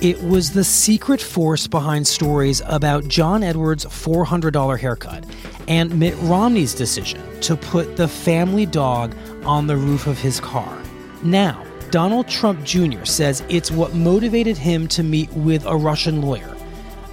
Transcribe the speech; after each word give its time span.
it 0.00 0.22
was 0.22 0.52
the 0.52 0.64
secret 0.64 1.20
force 1.20 1.66
behind 1.66 2.06
stories 2.06 2.62
about 2.66 3.06
John 3.06 3.42
Edwards' 3.42 3.84
$400 3.84 4.78
haircut 4.78 5.24
and 5.68 5.98
Mitt 5.98 6.14
Romney's 6.22 6.74
decision 6.74 7.20
to 7.42 7.54
put 7.54 7.96
the 7.96 8.08
family 8.08 8.64
dog 8.64 9.14
on 9.44 9.66
the 9.66 9.76
roof 9.76 10.06
of 10.06 10.18
his 10.18 10.40
car. 10.40 10.82
Now, 11.22 11.64
Donald 11.90 12.28
Trump 12.28 12.64
Jr. 12.64 13.04
says 13.04 13.42
it's 13.48 13.70
what 13.70 13.94
motivated 13.94 14.56
him 14.56 14.88
to 14.88 15.02
meet 15.02 15.30
with 15.32 15.66
a 15.66 15.76
Russian 15.76 16.22
lawyer. 16.22 16.56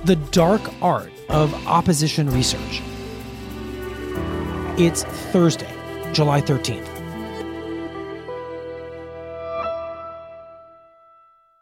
The 0.06 0.16
dark 0.16 0.62
art 0.82 1.12
of 1.30 1.54
opposition 1.68 2.30
research. 2.30 2.82
It's 4.80 5.04
Thursday, 5.04 5.74
July 6.14 6.40
13th. 6.42 6.97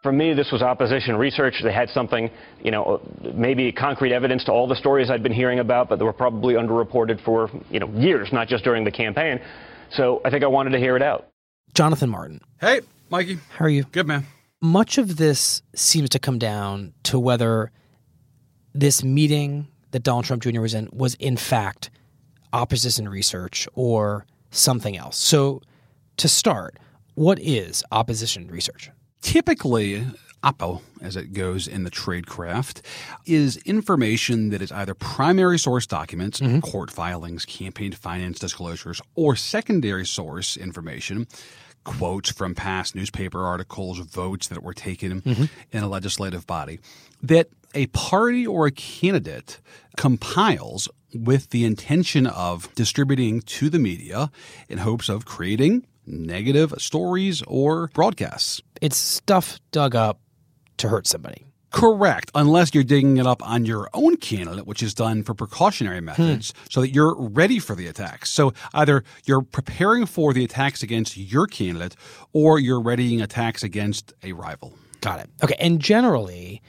For 0.06 0.12
me, 0.12 0.34
this 0.34 0.52
was 0.52 0.62
opposition 0.62 1.16
research. 1.16 1.54
They 1.64 1.72
had 1.72 1.90
something, 1.90 2.30
you 2.62 2.70
know, 2.70 3.00
maybe 3.34 3.72
concrete 3.72 4.12
evidence 4.12 4.44
to 4.44 4.52
all 4.52 4.68
the 4.68 4.76
stories 4.76 5.10
I'd 5.10 5.24
been 5.24 5.32
hearing 5.32 5.58
about, 5.58 5.88
but 5.88 5.98
they 5.98 6.04
were 6.04 6.12
probably 6.12 6.54
underreported 6.54 7.24
for, 7.24 7.50
you 7.72 7.80
know, 7.80 7.88
years, 7.88 8.28
not 8.32 8.46
just 8.46 8.62
during 8.62 8.84
the 8.84 8.92
campaign. 8.92 9.40
So 9.90 10.20
I 10.24 10.30
think 10.30 10.44
I 10.44 10.46
wanted 10.46 10.70
to 10.70 10.78
hear 10.78 10.94
it 10.94 11.02
out. 11.02 11.26
Jonathan 11.74 12.08
Martin. 12.08 12.40
Hey, 12.60 12.82
Mikey. 13.10 13.40
How 13.58 13.64
are 13.64 13.68
you? 13.68 13.82
Good, 13.82 14.06
man. 14.06 14.24
Much 14.60 14.96
of 14.96 15.16
this 15.16 15.60
seems 15.74 16.08
to 16.10 16.20
come 16.20 16.38
down 16.38 16.92
to 17.02 17.18
whether 17.18 17.72
this 18.74 19.02
meeting 19.02 19.66
that 19.90 20.04
Donald 20.04 20.24
Trump 20.26 20.44
Jr. 20.44 20.60
was 20.60 20.72
in 20.72 20.88
was, 20.92 21.16
in 21.16 21.36
fact, 21.36 21.90
opposition 22.52 23.08
research 23.08 23.66
or 23.74 24.24
something 24.52 24.96
else. 24.96 25.16
So, 25.16 25.62
to 26.18 26.28
start, 26.28 26.78
what 27.16 27.40
is 27.40 27.82
opposition 27.90 28.46
research? 28.46 28.92
Typically, 29.26 30.04
oppo, 30.44 30.80
as 31.02 31.16
it 31.16 31.32
goes 31.32 31.66
in 31.66 31.82
the 31.82 31.90
trade 31.90 32.28
craft, 32.28 32.80
is 33.26 33.56
information 33.66 34.50
that 34.50 34.62
is 34.62 34.70
either 34.70 34.94
primary 34.94 35.58
source 35.58 35.84
documents, 35.84 36.38
mm-hmm. 36.38 36.60
court 36.60 36.92
filings, 36.92 37.44
campaign 37.44 37.90
finance 37.90 38.38
disclosures, 38.38 39.02
or 39.16 39.34
secondary 39.34 40.06
source 40.06 40.56
information, 40.56 41.26
quotes 41.82 42.30
from 42.30 42.54
past 42.54 42.94
newspaper 42.94 43.44
articles, 43.44 43.98
votes 43.98 44.46
that 44.46 44.62
were 44.62 44.72
taken 44.72 45.22
mm-hmm. 45.22 45.44
in 45.72 45.82
a 45.82 45.88
legislative 45.88 46.46
body, 46.46 46.78
that 47.20 47.48
a 47.74 47.88
party 47.88 48.46
or 48.46 48.68
a 48.68 48.70
candidate 48.70 49.58
compiles 49.96 50.88
with 51.12 51.50
the 51.50 51.64
intention 51.64 52.28
of 52.28 52.72
distributing 52.76 53.40
to 53.40 53.68
the 53.68 53.80
media 53.80 54.30
in 54.68 54.78
hopes 54.78 55.08
of 55.08 55.24
creating 55.24 55.84
negative 56.06 56.72
stories 56.78 57.42
or 57.48 57.88
broadcasts. 57.88 58.62
It's 58.80 58.96
stuff 58.96 59.58
dug 59.70 59.94
up 59.94 60.20
to 60.78 60.88
hurt 60.88 61.06
somebody. 61.06 61.46
Correct, 61.72 62.30
unless 62.34 62.74
you're 62.74 62.84
digging 62.84 63.18
it 63.18 63.26
up 63.26 63.46
on 63.46 63.66
your 63.66 63.90
own 63.92 64.16
candidate, 64.16 64.66
which 64.66 64.82
is 64.82 64.94
done 64.94 65.22
for 65.22 65.34
precautionary 65.34 65.98
hmm. 65.98 66.06
methods 66.06 66.52
hmm. 66.52 66.66
so 66.70 66.80
that 66.80 66.94
you're 66.94 67.14
ready 67.14 67.58
for 67.58 67.74
the 67.74 67.86
attacks. 67.86 68.30
So 68.30 68.54
either 68.72 69.04
you're 69.24 69.42
preparing 69.42 70.06
for 70.06 70.32
the 70.32 70.44
attacks 70.44 70.82
against 70.82 71.16
your 71.16 71.46
candidate 71.46 71.96
or 72.32 72.58
you're 72.58 72.80
readying 72.80 73.20
attacks 73.20 73.62
against 73.62 74.14
a 74.22 74.32
rival. 74.32 74.72
Got 75.00 75.20
it. 75.20 75.30
Okay, 75.42 75.56
and 75.58 75.80
generally, 75.80 76.62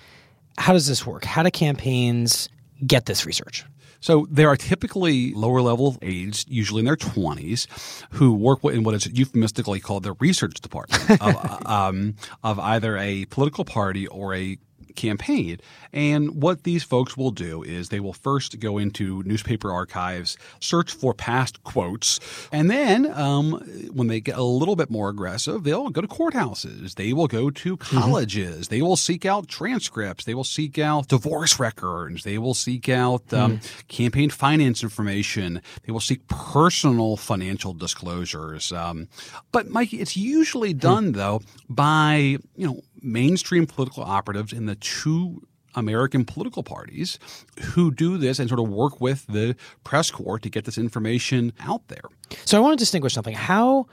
how 0.58 0.74
does 0.74 0.88
this 0.88 1.06
work? 1.06 1.24
How 1.24 1.44
do 1.44 1.52
campaigns 1.52 2.50
get 2.86 3.06
this 3.06 3.26
research? 3.26 3.64
So 4.00 4.28
there 4.30 4.50
are 4.50 4.58
typically 4.58 5.34
lower 5.34 5.62
level 5.62 5.98
aides, 6.02 6.46
usually 6.48 6.80
in 6.80 6.86
their 6.86 6.96
20s, 6.96 7.68
who 8.12 8.34
work 8.34 8.64
in 8.64 8.84
what 8.84 8.96
is 8.96 9.08
euphemistically 9.08 9.80
called 9.80 10.04
the 10.04 10.14
research 10.14 10.62
department 10.62 11.22
of, 11.22 11.66
um, 11.66 12.16
of 12.44 12.60
either 12.60 12.98
a 12.98 13.26
political 13.26 13.66
party 13.66 14.08
or 14.08 14.36
a 14.36 14.58
campaign. 14.98 15.60
And 15.94 16.42
what 16.42 16.64
these 16.64 16.84
folks 16.84 17.16
will 17.16 17.32
do 17.32 17.64
is 17.64 17.88
they 17.88 18.02
will 18.02 18.14
first 18.14 18.60
go 18.60 18.78
into 18.78 19.24
newspaper 19.24 19.72
archives, 19.72 20.38
search 20.60 20.92
for 20.92 21.14
past 21.14 21.64
quotes, 21.64 22.20
and 22.52 22.70
then 22.70 23.10
um, 23.14 23.54
when 23.94 24.08
they 24.08 24.20
get 24.20 24.38
a 24.38 24.44
little 24.44 24.76
bit 24.76 24.90
more 24.90 25.10
aggressive, 25.10 25.64
they'll 25.64 25.90
go 25.90 26.02
to 26.02 26.08
courthouses. 26.08 26.96
They 26.96 27.14
will 27.14 27.28
go 27.28 27.50
to 27.50 27.78
mm-hmm. 27.78 27.98
colleges. 27.98 28.66
Mm-hmm. 28.66 28.76
They 28.76 28.82
will 28.82 28.98
seek 28.98 29.26
out 29.26 29.48
transcripts. 29.48 30.26
They 30.26 30.34
will 30.34 30.44
seek 30.44 30.78
out 30.78 31.08
divorce 31.08 31.60
records. 31.60 32.24
They 32.24 32.38
will 32.38 32.54
seek 32.54 32.90
out 32.90 33.32
um, 33.34 33.58
mm-hmm. 33.58 33.88
campaign 33.88 34.30
finance 34.30 34.84
information. 34.84 35.62
They 35.86 35.94
will 35.94 36.00
seek 36.00 36.28
personal 36.28 37.16
financial 37.18 37.74
disclosures. 37.74 38.72
Um, 38.72 39.08
but 39.52 39.70
Mike, 39.70 39.94
it's 39.94 40.18
usually 40.18 40.74
hmm. 40.74 40.80
done 40.80 41.04
mm-hmm. 41.06 41.20
though 41.20 41.42
by 41.70 42.38
you 42.56 42.68
know 42.68 42.82
mainstream 43.08 43.66
political 43.66 44.04
operatives 44.04 44.54
in 44.54 44.66
the 44.66 44.76
two 44.76 45.42
American 45.76 46.26
political 46.26 46.64
parties 46.64 47.20
who 47.62 47.92
do 47.92 48.18
this 48.18 48.40
and 48.40 48.50
sort 48.50 48.60
of 48.60 48.68
work 48.68 49.00
with 49.00 49.26
the 49.28 49.56
press 49.84 50.10
corps 50.10 50.40
to 50.40 50.50
get 50.50 50.66
this 50.66 50.78
information 50.78 51.54
out 51.60 51.88
there. 51.88 52.02
So 52.46 52.58
I 52.58 52.60
want 52.60 52.78
to 52.78 52.82
distinguish 52.82 53.14
something. 53.14 53.36
How 53.36 53.86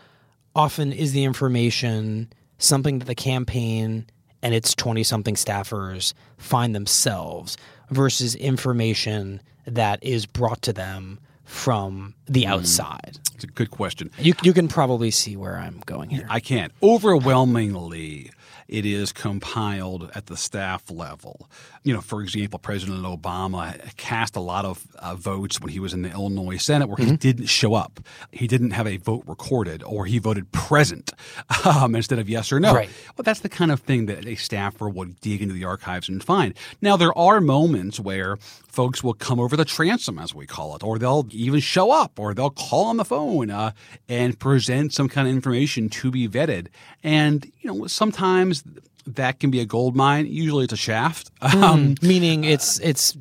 often 0.55 0.93
is 0.93 1.13
the 1.13 1.25
information 1.25 2.33
something 2.59 3.01
that 3.01 3.05
the 3.05 3.15
campaign 3.15 4.07
and 4.43 4.55
its 4.55 4.75
20 4.75 5.03
something 5.03 5.35
staffers 5.35 6.15
find 6.39 6.75
themselves 6.75 7.57
versus 7.91 8.35
information 8.35 9.41
that 9.67 10.03
is 10.03 10.27
brought 10.27 10.63
to 10.63 10.73
them 10.73 11.19
from 11.45 12.15
the 12.27 12.45
hmm. 12.45 12.53
outside? 12.53 13.19
It's 13.35 13.45
a 13.45 13.49
good 13.49 13.71
question. 13.71 14.11
You, 14.19 14.33
you 14.43 14.53
can 14.53 14.69
probably 14.69 15.11
see 15.11 15.37
where 15.37 15.57
I'm 15.57 15.83
going 15.87 16.11
here. 16.11 16.27
I 16.31 16.41
can't. 16.41 16.73
Overwhelmingly, 16.83 18.31
it 18.69 18.87
is 18.87 19.13
compiled 19.13 20.11
at 20.15 20.27
the 20.27 20.37
staff 20.37 20.91
level. 20.91 21.49
You 21.83 21.95
know, 21.95 22.01
for 22.01 22.23
example, 22.23 22.59
President 22.59 23.03
Obama 23.03 23.95
cast 23.97 24.37
a 24.37 24.41
lot 24.41 24.65
of 24.65 24.87
uh, 24.99 25.15
votes 25.15 25.61
when 25.61 25.71
he 25.71 25.81
was 25.81 25.93
in 25.93 26.03
the 26.03 26.11
Illinois 26.11 26.57
Senate 26.57 26.89
where 26.89 26.97
mm-hmm. 26.97 27.11
he 27.13 27.17
didn't 27.17 27.47
show 27.47 27.75
up. 27.75 28.01
He 28.33 28.47
didn't 28.47 28.71
have 28.71 28.87
a 28.87 28.97
vote 28.97 29.25
recorded 29.27 29.83
or 29.83 30.07
he 30.07 30.19
voted 30.19 30.51
present 30.53 31.13
um, 31.65 31.95
instead 31.95 32.19
of 32.19 32.29
yes 32.29 32.53
or 32.53 32.61
no. 32.61 32.75
Right. 32.75 32.91
Well, 33.17 33.23
that's 33.23 33.41
the 33.41 33.49
kind 33.49 33.71
of 33.71 33.81
thing 33.81 34.07
that 34.07 34.27
a 34.27 34.35
staffer 34.35 34.89
would 34.89 35.21
dig 35.21 35.43
into 35.43 35.55
the 35.55 35.65
archives 35.65 36.09
and 36.09 36.23
find. 36.23 36.55
Now, 36.81 36.97
there 36.97 37.17
are 37.17 37.41
moments 37.41 38.01
where 38.01 38.37
folks 38.75 39.05
will 39.05 39.15
come 39.15 39.39
over 39.39 39.57
the 39.57 39.65
transom, 39.65 40.19
as 40.19 40.35
we 40.35 40.47
call 40.47 40.75
it, 40.75 40.83
or 40.83 40.99
they'll 40.99 41.27
even 41.31 41.61
show 41.61 41.91
up 41.91 42.19
or 42.19 42.35
they'll 42.35 42.51
call 42.51 42.87
on 42.87 42.97
the 42.97 43.05
phone 43.05 43.51
uh, 43.51 43.73
and 44.09 44.39
present 44.39 44.93
some 44.93 45.09
kind 45.09 45.29
of 45.29 45.35
information 45.35 45.89
to 45.89 46.11
be 46.11 46.29
vetted. 46.29 46.69
And, 47.03 47.51
you 47.61 47.73
know, 47.73 47.87
sometimes 47.87 48.54
that 49.07 49.41
can 49.41 49.51
be 49.51 49.61
a 49.61 49.65
gold 49.65 49.97
mine. 49.97 50.27
Usually, 50.27 50.65
it's 50.65 50.73
a 50.73 50.77
shaft. 50.77 51.35
Mm, 51.41 51.63
um, 51.63 51.95
meaning 52.03 52.45
it's 52.45 52.79
it's 52.81 53.17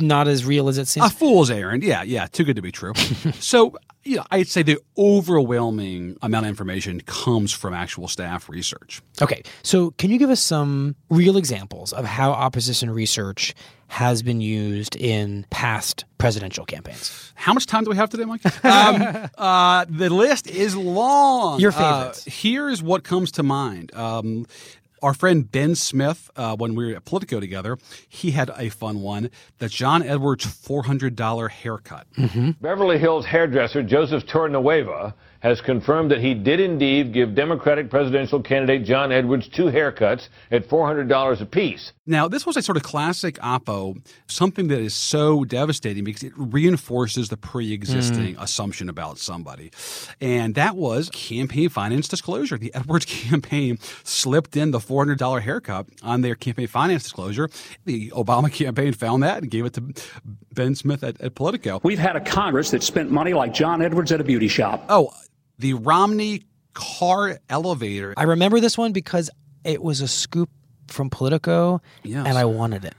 not 0.00 0.28
as 0.28 0.44
real 0.44 0.68
as 0.68 0.78
it 0.78 0.86
seems. 0.86 1.06
A 1.06 1.10
fool's 1.10 1.50
errand. 1.50 1.82
Yeah, 1.82 2.02
yeah. 2.02 2.26
Too 2.26 2.44
good 2.44 2.56
to 2.56 2.62
be 2.62 2.72
true. 2.72 2.94
so, 3.40 3.76
you 4.04 4.16
know, 4.16 4.24
I'd 4.30 4.48
say 4.48 4.62
the 4.62 4.78
overwhelming 4.98 6.16
amount 6.22 6.46
of 6.46 6.50
information 6.50 7.00
comes 7.02 7.52
from 7.52 7.74
actual 7.74 8.08
staff 8.08 8.48
research. 8.48 9.02
Okay. 9.20 9.42
So, 9.62 9.92
can 9.92 10.10
you 10.10 10.18
give 10.18 10.30
us 10.30 10.40
some 10.40 10.96
real 11.08 11.36
examples 11.36 11.92
of 11.92 12.04
how 12.04 12.32
opposition 12.32 12.90
research 12.90 13.54
has 13.88 14.22
been 14.22 14.40
used 14.40 14.96
in 14.96 15.46
past 15.50 16.04
presidential 16.18 16.64
campaigns? 16.64 17.32
How 17.34 17.52
much 17.52 17.66
time 17.66 17.84
do 17.84 17.90
we 17.90 17.96
have 17.96 18.10
today, 18.10 18.24
Mike? 18.24 18.44
um, 18.64 19.30
uh, 19.38 19.86
the 19.88 20.10
list 20.10 20.46
is 20.46 20.76
long. 20.76 21.60
Your 21.60 21.72
favorites. 21.72 22.26
Uh, 22.26 22.30
here's 22.30 22.82
what 22.82 23.04
comes 23.04 23.32
to 23.32 23.42
mind. 23.42 23.94
Um, 23.94 24.46
our 25.04 25.12
friend 25.12 25.52
Ben 25.52 25.74
Smith, 25.74 26.30
uh, 26.34 26.56
when 26.56 26.74
we 26.74 26.86
were 26.86 26.96
at 26.96 27.04
Politico 27.04 27.38
together, 27.38 27.76
he 28.08 28.30
had 28.30 28.50
a 28.56 28.70
fun 28.70 29.02
one 29.02 29.30
the 29.58 29.68
John 29.68 30.02
Edwards 30.02 30.46
$400 30.46 31.50
haircut. 31.50 32.06
Mm-hmm. 32.16 32.50
Beverly 32.62 32.98
Hills 32.98 33.26
hairdresser 33.26 33.82
Joseph 33.82 34.24
Torrenueva 34.24 35.12
has 35.44 35.60
confirmed 35.60 36.10
that 36.10 36.20
he 36.20 36.32
did 36.32 36.58
indeed 36.58 37.12
give 37.12 37.34
Democratic 37.34 37.90
presidential 37.90 38.42
candidate 38.42 38.82
John 38.82 39.12
Edwards 39.12 39.46
two 39.46 39.66
haircuts 39.66 40.30
at 40.50 40.66
$400 40.66 41.40
apiece. 41.42 41.92
Now, 42.06 42.28
this 42.28 42.46
was 42.46 42.56
a 42.56 42.62
sort 42.62 42.78
of 42.78 42.82
classic 42.82 43.34
oppo, 43.36 44.02
something 44.26 44.68
that 44.68 44.78
is 44.78 44.94
so 44.94 45.44
devastating 45.44 46.02
because 46.02 46.22
it 46.22 46.32
reinforces 46.34 47.28
the 47.28 47.36
pre 47.36 47.74
existing 47.74 48.36
mm. 48.36 48.42
assumption 48.42 48.88
about 48.88 49.18
somebody. 49.18 49.70
And 50.18 50.54
that 50.54 50.76
was 50.76 51.10
campaign 51.10 51.68
finance 51.68 52.08
disclosure. 52.08 52.56
The 52.56 52.74
Edwards 52.74 53.04
campaign 53.04 53.78
slipped 54.02 54.56
in 54.56 54.70
the 54.70 54.78
$400 54.78 55.42
haircut 55.42 55.88
on 56.02 56.22
their 56.22 56.36
campaign 56.36 56.68
finance 56.68 57.02
disclosure. 57.02 57.50
The 57.84 58.10
Obama 58.12 58.50
campaign 58.50 58.94
found 58.94 59.22
that 59.22 59.42
and 59.42 59.50
gave 59.50 59.66
it 59.66 59.74
to 59.74 59.92
Ben 60.54 60.74
Smith 60.74 61.04
at, 61.04 61.20
at 61.20 61.34
Politico. 61.34 61.80
We've 61.82 61.98
had 61.98 62.16
a 62.16 62.20
Congress 62.20 62.70
that 62.70 62.82
spent 62.82 63.10
money 63.10 63.34
like 63.34 63.52
John 63.52 63.82
Edwards 63.82 64.10
at 64.10 64.22
a 64.22 64.24
beauty 64.24 64.48
shop. 64.48 64.82
Oh, 64.88 65.12
the 65.58 65.74
Romney 65.74 66.44
car 66.74 67.38
elevator. 67.48 68.14
I 68.16 68.24
remember 68.24 68.60
this 68.60 68.76
one 68.76 68.92
because 68.92 69.30
it 69.64 69.82
was 69.82 70.00
a 70.00 70.08
scoop 70.08 70.50
from 70.88 71.10
Politico, 71.10 71.80
yes. 72.02 72.26
and 72.26 72.36
I 72.36 72.44
wanted 72.44 72.84
it. 72.84 72.94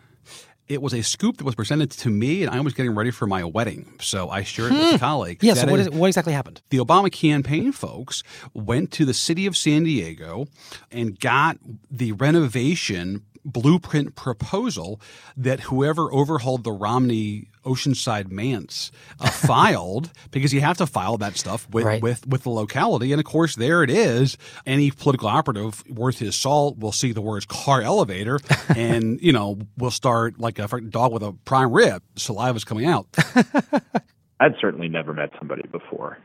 It 0.68 0.82
was 0.82 0.96
a 0.96 1.04
scoop 1.04 1.38
that 1.38 1.44
was 1.44 1.54
presented 1.54 1.92
to 1.92 2.10
me, 2.10 2.42
and 2.42 2.50
I 2.50 2.60
was 2.60 2.74
getting 2.74 2.96
ready 2.96 3.12
for 3.12 3.28
my 3.28 3.44
wedding, 3.44 3.94
so 4.02 4.32
I 4.32 4.42
shared 4.42 4.72
it 4.72 4.80
with 4.80 4.92
hmm. 4.92 4.98
colleague. 4.98 5.44
Yeah. 5.44 5.54
so 5.54 5.68
what, 5.68 5.80
is, 5.80 5.90
what 5.92 6.08
exactly 6.08 6.34
happened? 6.34 6.64
The 6.70 6.80
Obama 6.80 7.12
campaign 7.12 7.72
folks 7.72 8.24
went 8.56 8.92
to 8.94 9.06
the 9.06 9.14
city 9.14 9.46
of 9.46 9.56
San 9.56 9.84
Diego 9.84 10.48
and 10.92 11.20
got 11.20 11.60
the 11.92 12.14
renovation 12.14 13.24
blueprint 13.46 14.16
proposal 14.16 15.00
that 15.38 15.62
whoever 15.62 16.12
overhauled 16.12 16.64
the 16.64 16.72
Romney 16.72 17.50
Oceanside 17.64 18.32
Manse 18.32 18.92
uh, 19.20 19.30
filed 19.30 20.12
because 20.32 20.54
you 20.54 20.62
have 20.62 20.78
to 20.78 20.88
file 20.88 21.18
that 21.18 21.38
stuff 21.38 21.68
with, 21.70 21.86
right. 21.86 22.02
with 22.02 22.28
with 22.28 22.44
the 22.44 22.50
locality, 22.50 23.12
and 23.12 23.20
of 23.20 23.26
course 23.26 23.56
there 23.56 23.84
it 23.84 23.90
is. 23.90 24.38
Any 24.66 24.92
political 24.92 25.28
operative 25.28 25.84
worth 25.88 26.20
his 26.20 26.36
salt 26.36 26.78
will 26.78 26.92
see 26.92 27.12
the 27.12 27.22
words 27.22 27.46
"car 27.46 27.82
elevator," 27.82 28.40
and 28.76 29.22
you 29.22 29.32
know 29.32 29.60
will 29.78 29.92
start 29.92 30.40
like 30.40 30.60
a 30.60 30.68
dog 30.82 31.14
with 31.14 31.24
a 31.24 31.34
prime 31.46 31.72
rib, 31.72 32.02
saliva's 32.16 32.64
coming 32.64 32.86
out. 32.86 33.08
I'd 34.40 34.56
certainly 34.60 34.90
never 34.90 35.14
met 35.14 35.30
somebody 35.40 35.64
before 35.72 36.18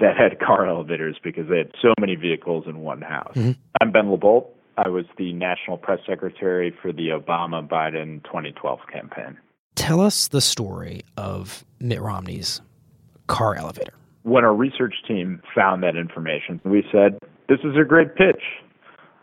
that 0.00 0.16
had 0.16 0.40
car 0.40 0.66
elevators 0.68 1.16
because 1.22 1.48
they 1.48 1.58
had 1.58 1.70
so 1.80 1.92
many 2.00 2.16
vehicles 2.16 2.64
in 2.66 2.80
one 2.80 3.00
house. 3.00 3.34
Mm-hmm. 3.34 3.52
I'm 3.80 3.92
Ben 3.92 4.06
LaBolt. 4.06 4.46
I 4.76 4.88
was 4.88 5.04
the 5.16 5.32
national 5.32 5.78
press 5.78 6.00
secretary 6.06 6.74
for 6.82 6.92
the 6.92 7.08
Obama 7.08 7.66
Biden 7.66 8.22
2012 8.24 8.80
campaign. 8.92 9.38
Tell 9.74 10.00
us 10.00 10.28
the 10.28 10.40
story 10.40 11.02
of 11.16 11.64
Mitt 11.80 12.00
Romney's 12.00 12.60
car 13.26 13.54
elevator. 13.54 13.94
When 14.22 14.44
our 14.44 14.54
research 14.54 14.94
team 15.06 15.42
found 15.54 15.82
that 15.82 15.96
information, 15.96 16.60
we 16.64 16.84
said, 16.90 17.18
This 17.48 17.58
is 17.64 17.76
a 17.80 17.84
great 17.84 18.14
pitch. 18.14 18.42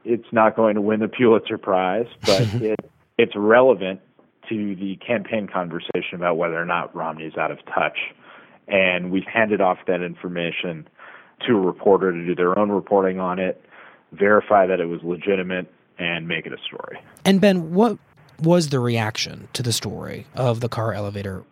It's 0.04 0.32
not 0.32 0.56
going 0.56 0.76
to 0.76 0.82
win 0.82 1.00
the 1.00 1.08
Pulitzer 1.08 1.58
Prize, 1.58 2.08
but 2.26 2.42
it, 2.62 2.80
it's 3.18 3.34
relevant 3.36 4.02
to 4.50 4.76
the 4.76 4.98
campaign 5.06 5.48
conversation 5.52 6.16
about 6.16 6.38
whether 6.38 6.62
or 6.62 6.66
not 6.66 6.96
Romney 6.96 7.26
is 7.26 7.38
out 7.38 7.52
of 7.52 7.60
touch. 7.66 7.98
And 8.68 9.12
we 9.12 9.26
handed 9.32 9.62
off 9.62 9.80
that 9.88 10.02
information 10.02 10.88
to 11.48 11.54
a 11.54 11.60
reporter 11.60 12.12
to 12.12 12.26
do 12.26 12.36
their 12.36 12.58
own 12.58 12.72
reporting 12.72 13.20
on 13.20 13.40
it 13.40 13.64
verify 14.12 14.68
that 14.68 14.80
it 14.80 14.86
was 14.86 15.02
legitimate, 15.04 15.72
and 15.98 16.28
make 16.28 16.46
it 16.46 16.54
a 16.54 16.58
story. 16.68 17.00
And 17.24 17.40
Ben, 17.40 17.74
what 17.74 17.98
was 18.42 18.70
the 18.70 18.80
reaction 18.80 19.48
to 19.54 19.62
the 19.62 19.72
story 19.72 20.26
of 20.36 20.60
the 20.60 20.70
car 20.70 20.94
elevator? 20.94 21.44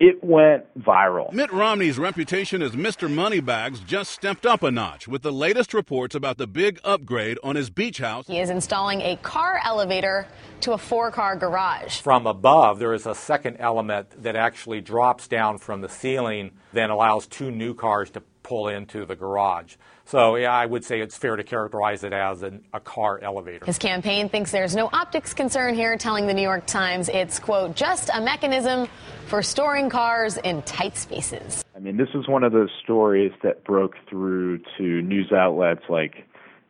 It 0.00 0.22
went 0.24 0.64
viral. 0.76 1.32
Mitt 1.32 1.52
Romney's 1.52 1.98
reputation 1.98 2.60
as 2.62 2.72
Mr. 2.72 3.08
Moneybags 3.08 3.78
just 3.78 4.10
stepped 4.10 4.44
up 4.44 4.64
a 4.64 4.70
notch 4.72 5.06
with 5.06 5.22
the 5.22 5.30
latest 5.30 5.72
reports 5.72 6.16
about 6.16 6.36
the 6.36 6.48
big 6.48 6.80
upgrade 6.82 7.38
on 7.44 7.54
his 7.54 7.70
beach 7.70 7.98
house. 7.98 8.26
He 8.26 8.40
is 8.40 8.50
installing 8.50 9.00
a 9.02 9.16
car 9.16 9.60
elevator 9.64 10.26
to 10.62 10.72
a 10.72 10.78
four 10.78 11.12
car 11.12 11.36
garage. 11.36 12.00
From 12.00 12.26
above, 12.26 12.80
there 12.80 12.92
is 12.92 13.06
a 13.06 13.14
second 13.14 13.58
element 13.60 14.20
that 14.24 14.34
actually 14.34 14.80
drops 14.80 15.28
down 15.28 15.58
from 15.58 15.80
the 15.80 15.88
ceiling, 15.88 16.50
then 16.72 16.90
allows 16.90 17.28
two 17.28 17.52
new 17.52 17.72
cars 17.72 18.10
to 18.10 18.22
pull 18.44 18.68
into 18.68 19.04
the 19.04 19.16
garage. 19.16 19.74
So 20.04 20.36
yeah, 20.36 20.52
I 20.52 20.66
would 20.66 20.84
say 20.84 21.00
it's 21.00 21.16
fair 21.16 21.34
to 21.34 21.42
characterize 21.42 22.04
it 22.04 22.12
as 22.12 22.42
an, 22.42 22.62
a 22.72 22.78
car 22.78 23.18
elevator. 23.20 23.64
His 23.64 23.78
campaign 23.78 24.28
thinks 24.28 24.52
there's 24.52 24.76
no 24.76 24.88
optics 24.92 25.34
concern 25.34 25.74
here, 25.74 25.96
telling 25.96 26.26
the 26.28 26.34
New 26.34 26.42
York 26.42 26.66
Times 26.66 27.08
it's, 27.08 27.38
quote, 27.38 27.74
just 27.74 28.10
a 28.14 28.20
mechanism 28.20 28.86
for 29.26 29.42
storing 29.42 29.88
cars 29.88 30.36
in 30.36 30.62
tight 30.62 30.96
spaces. 30.96 31.64
I 31.74 31.80
mean, 31.80 31.96
this 31.96 32.10
is 32.14 32.28
one 32.28 32.44
of 32.44 32.52
those 32.52 32.70
stories 32.82 33.32
that 33.42 33.64
broke 33.64 33.94
through 34.08 34.58
to 34.78 35.02
news 35.02 35.32
outlets 35.32 35.82
like 35.88 36.26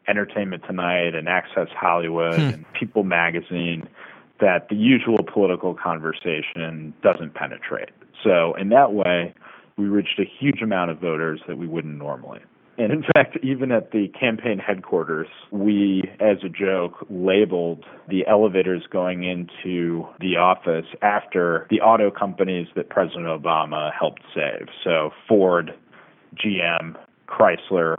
Entertainment 0.07 0.63
Tonight 0.67 1.15
and 1.15 1.29
Access 1.29 1.69
Hollywood 1.77 2.37
hmm. 2.37 2.41
and 2.41 2.73
People 2.73 3.03
Magazine 3.03 3.89
that 4.41 4.69
the 4.69 4.77
usual 4.77 5.19
political 5.33 5.75
conversation 5.75 6.95
doesn't 7.03 7.35
penetrate. 7.35 7.91
So, 8.23 8.55
in 8.55 8.69
that 8.71 8.93
way, 8.93 9.35
we 9.77 9.87
reached 9.87 10.19
a 10.19 10.25
huge 10.25 10.63
amount 10.63 10.91
of 10.91 10.99
voters 11.01 11.41
that 11.49 11.59
we 11.59 11.67
wouldn't 11.67 11.99
normally. 11.99 12.41
And 12.77 12.93
in 12.93 13.05
fact, 13.15 13.39
even 13.43 13.71
at 13.71 13.93
the 13.93 14.09
campaign 14.19 14.59
headquarters, 14.59 15.29
we, 15.53 16.03
as 16.19 16.39
a 16.45 16.49
joke, 16.49 17.07
labeled 17.09 17.85
the 18.09 18.27
elevators 18.27 18.83
going 18.91 19.23
into 19.23 20.07
the 20.19 20.37
office 20.37 20.87
after 21.01 21.69
the 21.71 21.81
auto 21.81 22.11
companies 22.11 22.67
that 22.75 22.89
President 22.89 23.27
Obama 23.27 23.93
helped 23.97 24.23
save. 24.35 24.67
So 24.83 25.11
Ford, 25.29 25.73
GM, 26.35 26.97
Chrysler, 27.29 27.97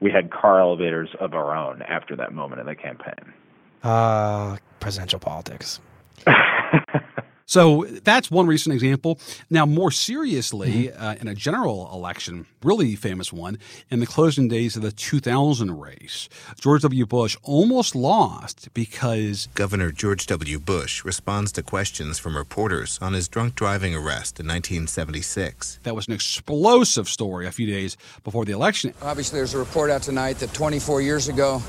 we 0.00 0.12
had 0.12 0.30
car 0.30 0.60
elevators 0.60 1.08
of 1.18 1.34
our 1.34 1.56
own 1.56 1.82
after 1.82 2.14
that 2.14 2.32
moment 2.32 2.60
in 2.60 2.66
the 2.66 2.76
campaign. 2.76 3.32
Uh, 3.82 4.58
presidential 4.78 5.18
politics. 5.18 5.80
So 7.46 7.84
that's 8.02 8.30
one 8.30 8.46
recent 8.46 8.74
example. 8.74 9.18
Now, 9.50 9.66
more 9.66 9.90
seriously, 9.90 10.88
mm-hmm. 10.88 11.02
uh, 11.02 11.14
in 11.20 11.28
a 11.28 11.34
general 11.34 11.90
election, 11.92 12.46
really 12.62 12.96
famous 12.96 13.32
one, 13.32 13.58
in 13.90 14.00
the 14.00 14.06
closing 14.06 14.48
days 14.48 14.76
of 14.76 14.82
the 14.82 14.92
2000 14.92 15.78
race, 15.78 16.28
George 16.58 16.82
W. 16.82 17.04
Bush 17.04 17.36
almost 17.42 17.94
lost 17.94 18.72
because 18.72 19.48
Governor 19.54 19.92
George 19.92 20.26
W. 20.26 20.58
Bush 20.58 21.04
responds 21.04 21.52
to 21.52 21.62
questions 21.62 22.18
from 22.18 22.36
reporters 22.36 22.98
on 23.02 23.12
his 23.12 23.28
drunk 23.28 23.54
driving 23.54 23.94
arrest 23.94 24.40
in 24.40 24.46
1976. 24.46 25.80
That 25.82 25.94
was 25.94 26.08
an 26.08 26.14
explosive 26.14 27.08
story 27.08 27.46
a 27.46 27.52
few 27.52 27.66
days 27.66 27.96
before 28.24 28.44
the 28.46 28.52
election. 28.52 28.94
Obviously, 29.02 29.38
there's 29.38 29.54
a 29.54 29.58
report 29.58 29.90
out 29.90 30.02
tonight 30.02 30.38
that 30.38 30.54
24 30.54 31.02
years 31.02 31.28
ago, 31.28 31.62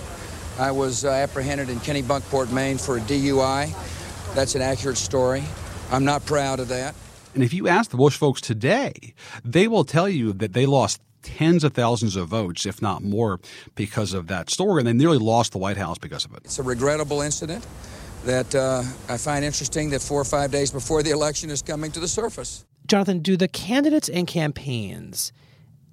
I 0.58 0.72
was 0.72 1.04
uh, 1.04 1.10
apprehended 1.10 1.70
in 1.70 1.80
Kennebunkport, 1.80 2.52
Maine 2.52 2.78
for 2.78 2.98
a 2.98 3.02
DUI. 3.02 3.74
That's 4.36 4.56
an 4.56 4.62
accurate 4.62 4.98
story. 4.98 5.44
I'm 5.92 6.06
not 6.06 6.26
proud 6.26 6.60
of 6.60 6.68
that. 6.70 6.96
And 7.34 7.44
if 7.44 7.54
you 7.54 7.68
ask 7.68 7.92
the 7.92 7.98
Bush 7.98 8.18
folks 8.18 8.42
today, 8.42 9.14
they 9.44 9.68
will 9.68 9.84
tell 9.84 10.08
you 10.08 10.34
that 10.34 10.54
they 10.54 10.66
lost 10.66 11.02
tens 11.22 11.64
of 11.64 11.74
thousands 11.74 12.16
of 12.16 12.30
votes, 12.30 12.66
if 12.66 12.82
not 12.82 13.04
more, 13.04 13.40
because 13.76 14.14
of 14.14 14.28
that 14.28 14.50
story, 14.50 14.80
and 14.80 14.88
they 14.88 14.94
nearly 14.94 15.18
lost 15.18 15.52
the 15.52 15.58
White 15.58 15.78
House 15.78 15.98
because 15.98 16.24
of 16.24 16.34
it. 16.34 16.42
It's 16.46 16.60
a 16.60 16.64
regrettable 16.64 17.22
incident 17.22 17.66
that 18.26 18.56
uh, 18.56 18.84
I 19.10 19.18
find 19.18 19.44
interesting 19.44 19.90
that 19.92 20.02
four 20.02 20.22
or 20.22 20.26
five 20.26 20.52
days 20.52 20.72
before 20.72 21.04
the 21.04 21.12
election 21.12 21.50
is 21.50 21.62
coming 21.62 21.92
to 21.92 22.00
the 22.00 22.08
surface. 22.08 22.66
Jonathan, 22.88 23.20
do 23.20 23.36
the 23.36 23.48
candidates 23.48 24.10
and 24.10 24.28
campaigns 24.28 25.34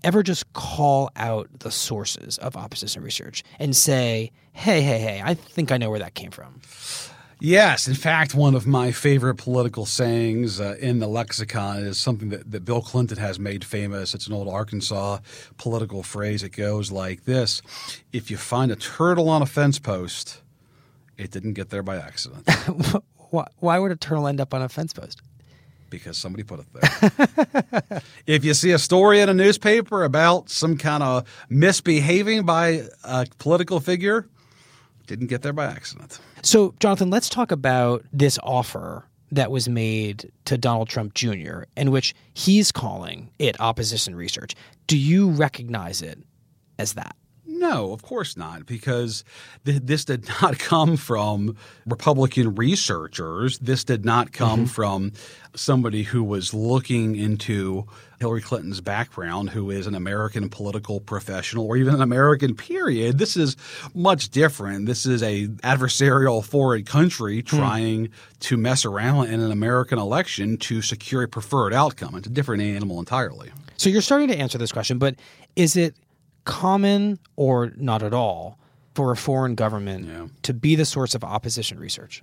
ever 0.04 0.22
just 0.22 0.52
call 0.52 1.10
out 1.16 1.48
the 1.60 1.70
sources 1.70 2.38
of 2.38 2.56
opposition 2.56 3.02
research 3.02 3.42
and 3.58 3.74
say, 3.74 4.30
hey, 4.52 4.82
hey, 4.82 4.98
hey, 4.98 5.22
I 5.24 5.34
think 5.34 5.72
I 5.72 5.78
know 5.78 5.90
where 5.90 6.00
that 6.00 6.14
came 6.14 6.30
from? 6.30 6.60
Yes, 7.44 7.88
in 7.88 7.94
fact, 7.94 8.36
one 8.36 8.54
of 8.54 8.68
my 8.68 8.92
favorite 8.92 9.34
political 9.34 9.84
sayings 9.84 10.60
uh, 10.60 10.76
in 10.78 11.00
the 11.00 11.08
lexicon 11.08 11.78
is 11.78 11.98
something 11.98 12.28
that, 12.28 12.48
that 12.52 12.64
Bill 12.64 12.80
Clinton 12.80 13.18
has 13.18 13.40
made 13.40 13.64
famous. 13.64 14.14
It's 14.14 14.28
an 14.28 14.32
old 14.32 14.46
Arkansas 14.46 15.18
political 15.58 16.04
phrase. 16.04 16.44
It 16.44 16.50
goes 16.50 16.92
like 16.92 17.24
this 17.24 17.60
If 18.12 18.30
you 18.30 18.36
find 18.36 18.70
a 18.70 18.76
turtle 18.76 19.28
on 19.28 19.42
a 19.42 19.46
fence 19.46 19.80
post, 19.80 20.40
it 21.18 21.32
didn't 21.32 21.54
get 21.54 21.70
there 21.70 21.82
by 21.82 21.96
accident. 21.96 22.48
Why 23.58 23.76
would 23.76 23.90
a 23.90 23.96
turtle 23.96 24.28
end 24.28 24.40
up 24.40 24.54
on 24.54 24.62
a 24.62 24.68
fence 24.68 24.92
post? 24.92 25.20
Because 25.90 26.16
somebody 26.16 26.44
put 26.44 26.60
it 26.60 26.66
there. 26.72 28.02
if 28.28 28.44
you 28.44 28.54
see 28.54 28.70
a 28.70 28.78
story 28.78 29.18
in 29.18 29.28
a 29.28 29.34
newspaper 29.34 30.04
about 30.04 30.48
some 30.48 30.78
kind 30.78 31.02
of 31.02 31.26
misbehaving 31.50 32.46
by 32.46 32.84
a 33.02 33.26
political 33.38 33.80
figure, 33.80 34.28
didn't 35.08 35.26
get 35.26 35.42
there 35.42 35.52
by 35.52 35.66
accident. 35.66 36.20
So, 36.42 36.74
Jonathan, 36.80 37.10
let's 37.10 37.28
talk 37.28 37.52
about 37.52 38.04
this 38.12 38.38
offer 38.42 39.04
that 39.30 39.50
was 39.50 39.68
made 39.68 40.30
to 40.44 40.58
Donald 40.58 40.88
Trump 40.88 41.14
Jr., 41.14 41.62
in 41.76 41.90
which 41.90 42.14
he's 42.34 42.72
calling 42.72 43.30
it 43.38 43.58
opposition 43.60 44.14
research. 44.14 44.54
Do 44.88 44.98
you 44.98 45.30
recognize 45.30 46.02
it 46.02 46.18
as 46.78 46.94
that? 46.94 47.16
No, 47.54 47.92
of 47.92 48.02
course 48.02 48.36
not, 48.36 48.64
because 48.64 49.24
th- 49.64 49.82
this 49.84 50.04
did 50.06 50.26
not 50.42 50.58
come 50.58 50.96
from 50.96 51.56
Republican 51.86 52.54
researchers. 52.54 53.58
This 53.58 53.84
did 53.84 54.04
not 54.04 54.32
come 54.32 54.60
mm-hmm. 54.60 54.66
from 54.66 55.12
somebody 55.54 56.02
who 56.02 56.24
was 56.24 56.54
looking 56.54 57.14
into 57.14 57.86
Hillary 58.18 58.40
Clinton's 58.40 58.80
background, 58.80 59.50
who 59.50 59.70
is 59.70 59.86
an 59.86 59.94
American 59.94 60.48
political 60.48 60.98
professional 61.00 61.66
or 61.66 61.76
even 61.76 61.94
an 61.94 62.00
American 62.00 62.54
period. 62.54 63.18
This 63.18 63.36
is 63.36 63.56
much 63.94 64.30
different. 64.30 64.86
This 64.86 65.04
is 65.04 65.22
a 65.22 65.48
adversarial 65.48 66.42
foreign 66.42 66.84
country 66.84 67.40
hmm. 67.40 67.56
trying 67.56 68.08
to 68.40 68.56
mess 68.56 68.84
around 68.86 69.26
in 69.26 69.40
an 69.40 69.52
American 69.52 69.98
election 69.98 70.56
to 70.58 70.80
secure 70.80 71.24
a 71.24 71.28
preferred 71.28 71.74
outcome. 71.74 72.14
It's 72.14 72.26
a 72.26 72.30
different 72.30 72.62
animal 72.62 72.98
entirely. 72.98 73.50
So 73.76 73.90
you're 73.90 74.00
starting 74.00 74.28
to 74.28 74.38
answer 74.38 74.56
this 74.58 74.72
question, 74.72 74.98
but 74.98 75.16
is 75.56 75.76
it 75.76 75.94
common 76.44 77.18
or 77.36 77.72
not 77.76 78.02
at 78.02 78.14
all 78.14 78.58
for 78.94 79.10
a 79.12 79.16
foreign 79.16 79.54
government 79.54 80.06
yeah. 80.06 80.26
to 80.42 80.52
be 80.52 80.74
the 80.74 80.84
source 80.84 81.14
of 81.14 81.24
opposition 81.24 81.78
research? 81.78 82.22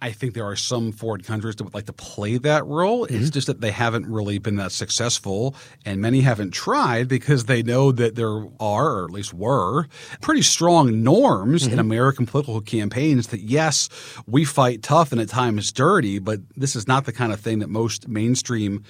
I 0.00 0.12
think 0.12 0.34
there 0.34 0.44
are 0.44 0.56
some 0.56 0.92
foreign 0.92 1.22
countries 1.22 1.56
that 1.56 1.64
would 1.64 1.74
like 1.74 1.86
to 1.86 1.92
play 1.92 2.38
that 2.38 2.64
role. 2.66 3.06
Mm-hmm. 3.06 3.16
It's 3.16 3.30
just 3.30 3.48
that 3.48 3.60
they 3.60 3.72
haven't 3.72 4.06
really 4.06 4.38
been 4.38 4.56
that 4.56 4.70
successful, 4.70 5.56
and 5.84 6.00
many 6.00 6.20
haven't 6.20 6.52
tried 6.52 7.08
because 7.08 7.46
they 7.46 7.62
know 7.62 7.90
that 7.92 8.14
there 8.14 8.44
are, 8.60 9.00
or 9.00 9.04
at 9.04 9.10
least 9.10 9.34
were, 9.34 9.88
pretty 10.20 10.42
strong 10.42 11.02
norms 11.02 11.64
mm-hmm. 11.64 11.72
in 11.72 11.78
American 11.78 12.26
political 12.26 12.60
campaigns 12.60 13.28
that 13.28 13.40
yes, 13.40 13.88
we 14.26 14.44
fight 14.44 14.82
tough 14.82 15.10
and 15.10 15.20
at 15.20 15.28
times 15.28 15.72
dirty, 15.72 16.20
but 16.20 16.40
this 16.56 16.76
is 16.76 16.86
not 16.86 17.04
the 17.04 17.12
kind 17.12 17.32
of 17.32 17.40
thing 17.40 17.58
that 17.58 17.68
most 17.68 18.06
mainstream 18.06 18.84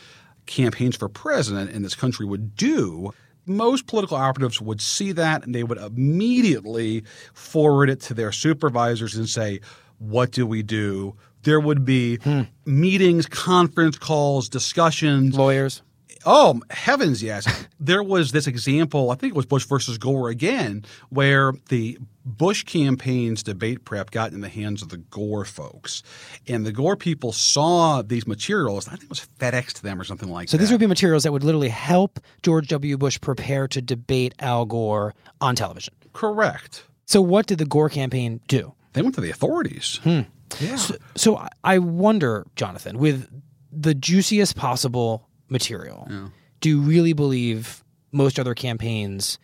campaigns 0.44 0.96
for 0.96 1.08
president 1.08 1.70
in 1.70 1.82
this 1.82 1.94
country 1.94 2.26
would 2.26 2.54
do 2.54 3.12
most 3.48 3.86
political 3.86 4.16
operatives 4.16 4.60
would 4.60 4.80
see 4.80 5.12
that 5.12 5.44
and 5.44 5.54
they 5.54 5.64
would 5.64 5.78
immediately 5.78 7.04
forward 7.32 7.90
it 7.90 8.00
to 8.02 8.14
their 8.14 8.32
supervisors 8.32 9.14
and 9.14 9.28
say, 9.28 9.60
What 9.98 10.30
do 10.30 10.46
we 10.46 10.62
do? 10.62 11.16
There 11.42 11.60
would 11.60 11.84
be 11.84 12.16
hmm. 12.16 12.42
meetings, 12.66 13.26
conference 13.26 13.96
calls, 13.96 14.48
discussions. 14.48 15.36
Lawyers. 15.36 15.82
Oh, 16.26 16.60
heavens, 16.70 17.22
yes. 17.22 17.66
there 17.80 18.02
was 18.02 18.32
this 18.32 18.46
example, 18.46 19.10
I 19.10 19.14
think 19.14 19.32
it 19.32 19.36
was 19.36 19.46
Bush 19.46 19.64
versus 19.64 19.98
Gore 19.98 20.28
again, 20.28 20.84
where 21.10 21.52
the 21.68 21.98
Bush 22.36 22.64
campaign's 22.64 23.42
debate 23.42 23.84
prep 23.84 24.10
got 24.10 24.32
in 24.32 24.40
the 24.40 24.48
hands 24.48 24.82
of 24.82 24.90
the 24.90 24.98
Gore 24.98 25.44
folks. 25.44 26.02
And 26.46 26.66
the 26.66 26.72
Gore 26.72 26.96
people 26.96 27.32
saw 27.32 28.02
these 28.02 28.26
materials, 28.26 28.86
I 28.86 28.92
think 28.92 29.04
it 29.04 29.08
was 29.08 29.26
FedEx 29.38 29.72
to 29.74 29.82
them 29.82 30.00
or 30.00 30.04
something 30.04 30.28
like 30.28 30.48
so 30.48 30.56
that. 30.56 30.58
So 30.58 30.64
these 30.64 30.70
would 30.70 30.80
be 30.80 30.86
materials 30.86 31.22
that 31.22 31.32
would 31.32 31.42
literally 31.42 31.70
help 31.70 32.20
George 32.42 32.68
W. 32.68 32.98
Bush 32.98 33.18
prepare 33.20 33.66
to 33.68 33.80
debate 33.80 34.34
Al 34.40 34.66
Gore 34.66 35.14
on 35.40 35.56
television. 35.56 35.94
Correct. 36.12 36.84
So 37.06 37.22
what 37.22 37.46
did 37.46 37.58
the 37.58 37.64
Gore 37.64 37.88
campaign 37.88 38.40
do? 38.46 38.74
They 38.92 39.02
went 39.02 39.14
to 39.14 39.20
the 39.20 39.30
authorities. 39.30 40.00
Hmm. 40.02 40.20
Yeah. 40.60 40.76
So, 40.76 40.96
so 41.16 41.46
I 41.64 41.78
wonder, 41.78 42.46
Jonathan, 42.56 42.98
with 42.98 43.28
the 43.72 43.94
juiciest 43.94 44.56
possible 44.56 45.28
material. 45.48 46.06
Yeah. 46.10 46.28
Do 46.60 46.68
you 46.68 46.80
really 46.80 47.12
believe 47.12 47.84
most 48.12 48.38
other 48.38 48.54
campaigns 48.54 49.38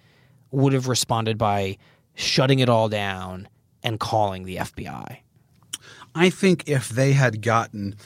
would 0.50 0.72
have 0.72 0.88
responded 0.88 1.38
by 1.38 1.76
shutting 2.14 2.58
it 2.58 2.68
all 2.68 2.88
down 2.88 3.48
and 3.82 4.00
calling 4.00 4.44
the 4.44 4.56
FBI? 4.56 5.18
I 6.14 6.30
think 6.30 6.68
if 6.68 6.88
they 6.88 7.12
had 7.12 7.42
gotten 7.42 7.96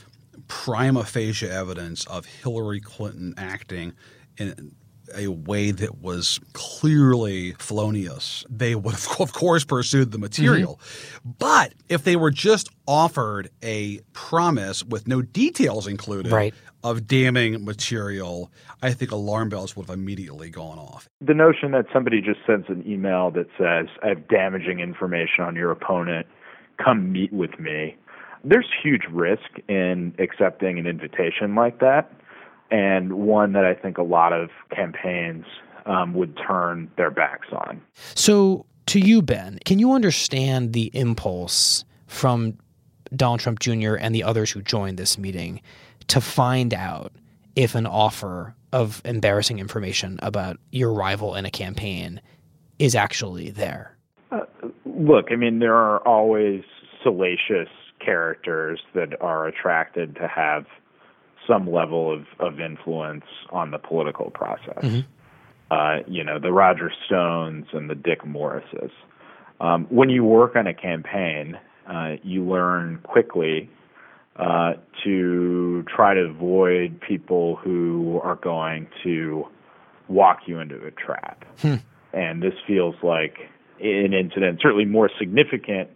prima 0.48 1.04
facie 1.04 1.48
evidence 1.48 2.06
of 2.06 2.24
Hillary 2.24 2.80
Clinton 2.80 3.34
acting 3.36 3.92
in 4.38 4.74
a 5.14 5.28
way 5.28 5.70
that 5.70 5.98
was 5.98 6.40
clearly 6.52 7.52
felonious, 7.58 8.44
they 8.48 8.74
would 8.74 8.94
have, 8.94 9.20
of 9.20 9.32
course, 9.32 9.64
pursued 9.64 10.12
the 10.12 10.18
material. 10.18 10.80
Mm-hmm. 10.82 11.30
But 11.38 11.74
if 11.88 12.04
they 12.04 12.16
were 12.16 12.30
just 12.30 12.68
offered 12.86 13.50
a 13.62 14.00
promise 14.12 14.84
with 14.84 15.06
no 15.08 15.22
details 15.22 15.86
included, 15.86 16.32
right 16.32 16.54
of 16.84 17.06
damning 17.06 17.64
material, 17.64 18.52
I 18.82 18.92
think 18.92 19.10
alarm 19.10 19.48
bells 19.48 19.76
would 19.76 19.88
have 19.88 19.98
immediately 19.98 20.50
gone 20.50 20.78
off. 20.78 21.08
The 21.20 21.34
notion 21.34 21.72
that 21.72 21.86
somebody 21.92 22.20
just 22.20 22.40
sends 22.46 22.68
an 22.68 22.84
email 22.86 23.30
that 23.32 23.48
says, 23.58 23.88
I 24.02 24.08
have 24.08 24.28
damaging 24.28 24.80
information 24.80 25.42
on 25.44 25.56
your 25.56 25.70
opponent, 25.70 26.26
come 26.82 27.10
meet 27.10 27.32
with 27.32 27.58
me. 27.58 27.96
There's 28.44 28.68
huge 28.82 29.02
risk 29.10 29.58
in 29.68 30.14
accepting 30.20 30.78
an 30.78 30.86
invitation 30.86 31.56
like 31.56 31.80
that, 31.80 32.12
and 32.70 33.12
one 33.12 33.52
that 33.52 33.64
I 33.64 33.74
think 33.74 33.98
a 33.98 34.02
lot 34.02 34.32
of 34.32 34.50
campaigns 34.74 35.44
um, 35.86 36.14
would 36.14 36.36
turn 36.36 36.90
their 36.96 37.10
backs 37.10 37.48
on. 37.52 37.80
So, 38.14 38.66
to 38.86 39.00
you, 39.00 39.22
Ben, 39.22 39.58
can 39.64 39.78
you 39.78 39.92
understand 39.92 40.72
the 40.72 40.90
impulse 40.94 41.84
from 42.06 42.56
Donald 43.14 43.40
Trump 43.40 43.60
Jr. 43.60 43.96
and 43.96 44.14
the 44.14 44.22
others 44.22 44.50
who 44.50 44.62
joined 44.62 44.98
this 44.98 45.18
meeting 45.18 45.60
to 46.08 46.20
find 46.20 46.72
out 46.74 47.12
if 47.56 47.74
an 47.74 47.86
offer 47.86 48.54
of 48.72 49.02
embarrassing 49.04 49.58
information 49.58 50.18
about 50.22 50.58
your 50.70 50.92
rival 50.92 51.34
in 51.34 51.44
a 51.44 51.50
campaign 51.50 52.20
is 52.78 52.94
actually 52.94 53.50
there? 53.50 53.96
Uh, 54.30 54.40
look, 54.84 55.26
I 55.30 55.36
mean, 55.36 55.58
there 55.58 55.74
are 55.74 56.06
always 56.06 56.62
salacious 57.02 57.68
characters 58.04 58.80
that 58.94 59.20
are 59.20 59.46
attracted 59.46 60.14
to 60.16 60.28
have 60.28 60.66
some 61.48 61.70
level 61.70 62.12
of, 62.12 62.26
of 62.38 62.60
influence 62.60 63.24
on 63.50 63.70
the 63.70 63.78
political 63.78 64.30
process. 64.30 64.82
Mm-hmm. 64.82 65.00
Uh, 65.70 65.98
you 66.06 66.22
know, 66.22 66.38
the 66.38 66.52
Roger 66.52 66.92
Stones 67.06 67.66
and 67.72 67.90
the 67.90 67.94
Dick 67.94 68.24
Morrises. 68.24 68.90
Um, 69.60 69.86
when 69.90 70.08
you 70.08 70.24
work 70.24 70.56
on 70.56 70.66
a 70.66 70.74
campaign, 70.74 71.58
uh, 71.86 72.16
you 72.22 72.44
learn 72.44 73.00
quickly 73.02 73.68
uh, 74.36 74.74
to 75.04 75.84
try 75.94 76.14
to 76.14 76.20
avoid 76.20 77.00
people 77.00 77.56
who 77.56 78.20
are 78.22 78.36
going 78.36 78.86
to 79.02 79.46
walk 80.06 80.40
you 80.46 80.60
into 80.60 80.76
a 80.86 80.90
trap. 80.90 81.44
Hmm. 81.60 81.76
And 82.12 82.42
this 82.42 82.54
feels 82.66 82.94
like 83.02 83.36
an 83.80 84.14
incident, 84.14 84.60
certainly 84.62 84.84
more 84.84 85.10
significant 85.18 85.90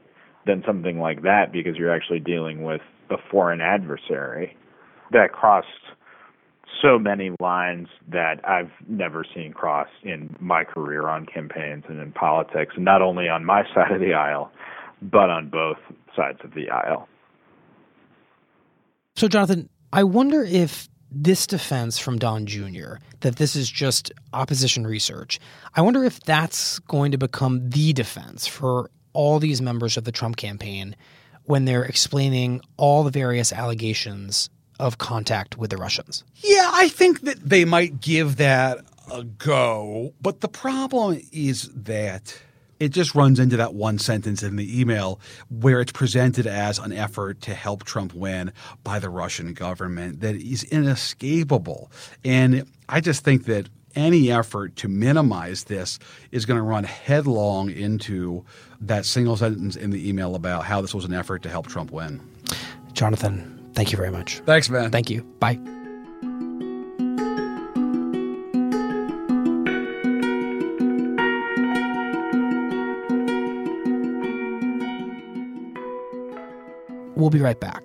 than 0.44 0.62
something 0.66 0.98
like 0.98 1.22
that 1.22 1.52
because 1.52 1.76
you're 1.76 1.94
actually 1.94 2.20
dealing 2.20 2.62
with 2.62 2.80
a 3.10 3.16
foreign 3.30 3.60
adversary 3.60 4.56
that 5.12 5.32
crossed 5.32 5.68
so 6.80 6.98
many 6.98 7.30
lines 7.40 7.88
that 8.10 8.46
I've 8.48 8.70
never 8.88 9.24
seen 9.34 9.52
crossed 9.52 9.90
in 10.02 10.34
my 10.40 10.64
career 10.64 11.08
on 11.08 11.26
campaigns 11.26 11.84
and 11.88 12.00
in 12.00 12.12
politics, 12.12 12.74
not 12.76 13.02
only 13.02 13.28
on 13.28 13.44
my 13.44 13.62
side 13.74 13.92
of 13.92 14.00
the 14.00 14.14
aisle, 14.14 14.50
but 15.00 15.30
on 15.30 15.48
both 15.48 15.78
sides 16.16 16.38
of 16.44 16.54
the 16.54 16.70
aisle. 16.70 17.08
So, 19.16 19.28
Jonathan, 19.28 19.68
I 19.92 20.04
wonder 20.04 20.42
if 20.42 20.88
this 21.10 21.46
defense 21.46 21.98
from 21.98 22.18
Don 22.18 22.46
Jr., 22.46 22.94
that 23.20 23.36
this 23.36 23.54
is 23.54 23.70
just 23.70 24.10
opposition 24.32 24.86
research, 24.86 25.38
I 25.74 25.82
wonder 25.82 26.04
if 26.04 26.20
that's 26.20 26.78
going 26.80 27.12
to 27.12 27.18
become 27.18 27.68
the 27.68 27.92
defense 27.92 28.46
for 28.46 28.90
all 29.12 29.38
these 29.38 29.60
members 29.60 29.96
of 29.96 30.04
the 30.04 30.12
Trump 30.12 30.36
campaign 30.36 30.96
when 31.44 31.66
they're 31.66 31.84
explaining 31.84 32.62
all 32.76 33.04
the 33.04 33.10
various 33.10 33.52
allegations 33.52 34.48
of 34.82 34.98
contact 34.98 35.56
with 35.56 35.70
the 35.70 35.76
Russians. 35.76 36.24
Yeah, 36.36 36.68
I 36.72 36.88
think 36.88 37.20
that 37.22 37.38
they 37.38 37.64
might 37.64 38.00
give 38.00 38.36
that 38.36 38.84
a 39.12 39.22
go. 39.22 40.12
But 40.20 40.40
the 40.40 40.48
problem 40.48 41.20
is 41.32 41.68
that 41.68 42.36
it 42.80 42.88
just 42.88 43.14
runs 43.14 43.38
into 43.38 43.56
that 43.58 43.74
one 43.74 43.98
sentence 43.98 44.42
in 44.42 44.56
the 44.56 44.80
email 44.80 45.20
where 45.50 45.80
it's 45.80 45.92
presented 45.92 46.48
as 46.48 46.80
an 46.80 46.92
effort 46.92 47.40
to 47.42 47.54
help 47.54 47.84
Trump 47.84 48.12
win 48.12 48.52
by 48.82 48.98
the 48.98 49.08
Russian 49.08 49.54
government 49.54 50.20
that 50.20 50.34
is 50.34 50.64
inescapable. 50.64 51.92
And 52.24 52.66
I 52.88 53.00
just 53.00 53.22
think 53.22 53.44
that 53.44 53.68
any 53.94 54.32
effort 54.32 54.74
to 54.76 54.88
minimize 54.88 55.64
this 55.64 56.00
is 56.32 56.44
going 56.44 56.56
to 56.58 56.62
run 56.62 56.82
headlong 56.82 57.70
into 57.70 58.44
that 58.80 59.06
single 59.06 59.36
sentence 59.36 59.76
in 59.76 59.90
the 59.90 60.08
email 60.08 60.34
about 60.34 60.64
how 60.64 60.80
this 60.80 60.92
was 60.92 61.04
an 61.04 61.14
effort 61.14 61.42
to 61.42 61.48
help 61.48 61.68
Trump 61.68 61.92
win. 61.92 62.20
Jonathan, 62.94 63.61
Thank 63.74 63.92
you 63.92 63.96
very 63.96 64.10
much. 64.10 64.40
Thanks, 64.40 64.68
man. 64.68 64.90
Thank 64.90 65.10
you. 65.10 65.22
Bye. 65.40 65.58
We'll 77.16 77.30
be 77.30 77.40
right 77.40 77.60
back. 77.60 77.84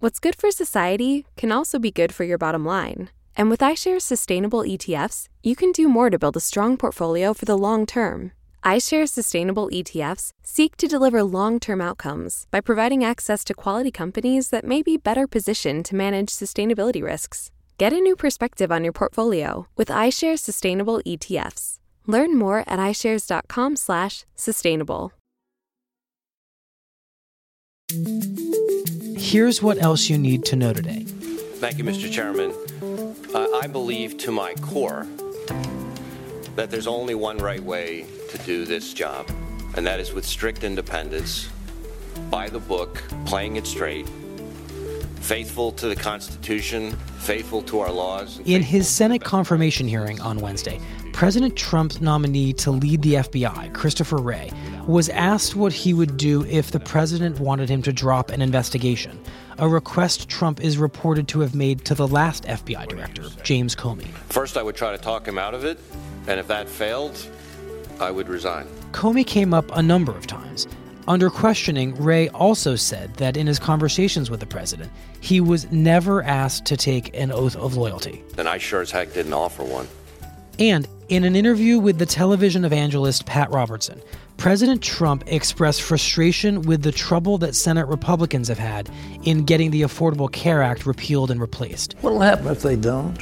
What's 0.00 0.20
good 0.20 0.36
for 0.36 0.50
society 0.50 1.26
can 1.36 1.52
also 1.52 1.78
be 1.78 1.90
good 1.90 2.14
for 2.14 2.24
your 2.24 2.38
bottom 2.38 2.64
line. 2.64 3.10
And 3.36 3.50
with 3.50 3.60
iShares 3.60 4.02
sustainable 4.02 4.62
ETFs, 4.62 5.28
you 5.42 5.54
can 5.54 5.70
do 5.72 5.86
more 5.86 6.08
to 6.08 6.18
build 6.18 6.36
a 6.36 6.40
strong 6.40 6.76
portfolio 6.76 7.34
for 7.34 7.44
the 7.44 7.58
long 7.58 7.84
term 7.84 8.32
iShares 8.64 9.10
sustainable 9.10 9.68
ETFs 9.72 10.32
seek 10.42 10.76
to 10.76 10.88
deliver 10.88 11.22
long 11.22 11.60
term 11.60 11.80
outcomes 11.80 12.46
by 12.50 12.60
providing 12.60 13.04
access 13.04 13.44
to 13.44 13.54
quality 13.54 13.90
companies 13.90 14.50
that 14.50 14.64
may 14.64 14.82
be 14.82 14.96
better 14.96 15.26
positioned 15.26 15.84
to 15.86 15.94
manage 15.94 16.28
sustainability 16.28 17.02
risks. 17.02 17.50
Get 17.76 17.92
a 17.92 18.00
new 18.00 18.16
perspective 18.16 18.72
on 18.72 18.84
your 18.84 18.92
portfolio 18.92 19.66
with 19.76 19.88
iShares 19.88 20.38
sustainable 20.40 21.00
ETFs. 21.06 21.78
Learn 22.06 22.38
more 22.38 22.60
at 22.60 22.78
iShares.com/sustainable. 22.78 25.12
Here's 29.16 29.62
what 29.62 29.82
else 29.82 30.08
you 30.08 30.18
need 30.18 30.44
to 30.46 30.56
know 30.56 30.72
today. 30.72 31.04
Thank 31.60 31.78
you, 31.78 31.84
Mr. 31.84 32.10
Chairman. 32.10 32.52
Uh, 33.34 33.46
I 33.62 33.66
believe 33.66 34.16
to 34.18 34.32
my 34.32 34.54
core 34.54 35.06
that 36.58 36.72
there's 36.72 36.88
only 36.88 37.14
one 37.14 37.38
right 37.38 37.62
way 37.62 38.04
to 38.28 38.38
do 38.38 38.64
this 38.64 38.92
job, 38.92 39.30
and 39.76 39.86
that 39.86 40.00
is 40.00 40.12
with 40.12 40.26
strict 40.26 40.64
independence, 40.64 41.48
by 42.30 42.48
the 42.48 42.58
book, 42.58 43.00
playing 43.26 43.54
it 43.54 43.64
straight, 43.64 44.08
faithful 45.20 45.70
to 45.70 45.86
the 45.86 45.94
Constitution, 45.94 46.90
faithful 47.20 47.62
to 47.62 47.78
our 47.78 47.92
laws. 47.92 48.40
In 48.44 48.60
his 48.60 48.88
Senate 48.88 49.22
confirmation 49.22 49.86
hearing 49.86 50.20
on 50.20 50.40
Wednesday, 50.40 50.80
President 51.12 51.54
Trump's 51.54 52.00
nominee 52.00 52.52
to 52.54 52.72
lead 52.72 53.02
the 53.02 53.14
FBI, 53.14 53.72
Christopher 53.72 54.16
Wray, 54.16 54.50
was 54.88 55.08
asked 55.10 55.54
what 55.54 55.72
he 55.72 55.94
would 55.94 56.16
do 56.16 56.44
if 56.46 56.72
the 56.72 56.80
president 56.80 57.38
wanted 57.38 57.68
him 57.68 57.82
to 57.82 57.92
drop 57.92 58.30
an 58.30 58.42
investigation, 58.42 59.16
a 59.58 59.68
request 59.68 60.28
Trump 60.28 60.60
is 60.60 60.76
reported 60.76 61.28
to 61.28 61.38
have 61.38 61.54
made 61.54 61.84
to 61.84 61.94
the 61.94 62.08
last 62.08 62.44
FBI 62.46 62.88
director, 62.88 63.26
James 63.44 63.76
Comey. 63.76 64.08
First, 64.28 64.56
I 64.56 64.62
would 64.64 64.74
try 64.74 64.90
to 64.90 64.98
talk 64.98 65.26
him 65.26 65.38
out 65.38 65.54
of 65.54 65.64
it, 65.64 65.78
and 66.28 66.38
if 66.38 66.46
that 66.46 66.68
failed, 66.68 67.18
I 67.98 68.10
would 68.10 68.28
resign. 68.28 68.66
Comey 68.92 69.26
came 69.26 69.52
up 69.52 69.68
a 69.76 69.82
number 69.82 70.12
of 70.12 70.26
times. 70.26 70.68
Under 71.08 71.30
questioning, 71.30 71.94
Wray 71.96 72.28
also 72.28 72.76
said 72.76 73.14
that 73.14 73.36
in 73.36 73.46
his 73.46 73.58
conversations 73.58 74.30
with 74.30 74.40
the 74.40 74.46
president, 74.46 74.92
he 75.20 75.40
was 75.40 75.70
never 75.72 76.22
asked 76.22 76.66
to 76.66 76.76
take 76.76 77.16
an 77.16 77.32
oath 77.32 77.56
of 77.56 77.76
loyalty. 77.76 78.22
And 78.36 78.46
I 78.46 78.58
sure 78.58 78.82
as 78.82 78.90
heck 78.90 79.14
didn't 79.14 79.32
offer 79.32 79.64
one. 79.64 79.88
And 80.58 80.86
in 81.08 81.24
an 81.24 81.34
interview 81.34 81.78
with 81.78 81.98
the 81.98 82.04
television 82.04 82.64
evangelist 82.64 83.24
Pat 83.24 83.50
Robertson, 83.50 84.02
President 84.36 84.82
Trump 84.82 85.24
expressed 85.26 85.80
frustration 85.80 86.62
with 86.62 86.82
the 86.82 86.92
trouble 86.92 87.38
that 87.38 87.54
Senate 87.54 87.86
Republicans 87.86 88.48
have 88.48 88.58
had 88.58 88.90
in 89.24 89.44
getting 89.44 89.70
the 89.70 89.82
Affordable 89.82 90.30
Care 90.30 90.62
Act 90.62 90.84
repealed 90.84 91.30
and 91.30 91.40
replaced. 91.40 91.94
What'll 92.02 92.20
happen 92.20 92.48
if 92.48 92.62
they 92.62 92.76
don't? 92.76 93.16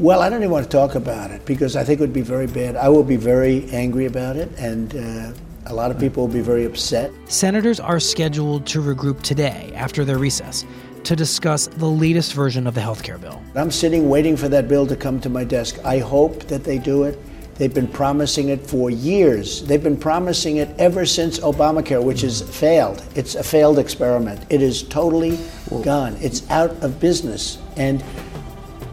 Well, 0.00 0.22
I 0.22 0.30
don't 0.30 0.40
even 0.40 0.50
want 0.50 0.64
to 0.64 0.70
talk 0.70 0.94
about 0.94 1.30
it 1.30 1.44
because 1.44 1.76
I 1.76 1.84
think 1.84 2.00
it 2.00 2.02
would 2.02 2.14
be 2.14 2.22
very 2.22 2.46
bad. 2.46 2.74
I 2.74 2.88
will 2.88 3.04
be 3.04 3.16
very 3.16 3.68
angry 3.70 4.06
about 4.06 4.34
it, 4.34 4.50
and 4.56 4.96
uh, 4.96 5.32
a 5.66 5.74
lot 5.74 5.90
of 5.90 5.98
people 5.98 6.26
will 6.26 6.32
be 6.32 6.40
very 6.40 6.64
upset. 6.64 7.12
Senators 7.26 7.78
are 7.78 8.00
scheduled 8.00 8.66
to 8.68 8.80
regroup 8.80 9.20
today 9.20 9.70
after 9.74 10.06
their 10.06 10.16
recess 10.16 10.64
to 11.04 11.14
discuss 11.14 11.66
the 11.66 11.84
latest 11.84 12.32
version 12.32 12.66
of 12.66 12.74
the 12.74 12.80
health 12.80 13.02
care 13.02 13.18
bill. 13.18 13.42
I'm 13.54 13.70
sitting 13.70 14.08
waiting 14.08 14.38
for 14.38 14.48
that 14.48 14.68
bill 14.68 14.86
to 14.86 14.96
come 14.96 15.20
to 15.20 15.28
my 15.28 15.44
desk. 15.44 15.78
I 15.84 15.98
hope 15.98 16.44
that 16.44 16.64
they 16.64 16.78
do 16.78 17.04
it. 17.04 17.18
They've 17.56 17.74
been 17.74 17.88
promising 17.88 18.48
it 18.48 18.66
for 18.66 18.88
years. 18.88 19.62
They've 19.66 19.82
been 19.82 19.98
promising 19.98 20.56
it 20.56 20.70
ever 20.78 21.04
since 21.04 21.40
Obamacare, 21.40 22.02
which 22.02 22.22
has 22.22 22.40
failed. 22.40 23.04
It's 23.14 23.34
a 23.34 23.42
failed 23.42 23.78
experiment. 23.78 24.46
It 24.48 24.62
is 24.62 24.82
totally 24.82 25.38
gone. 25.82 26.16
It's 26.22 26.48
out 26.48 26.70
of 26.82 26.98
business. 27.00 27.58
And 27.76 28.02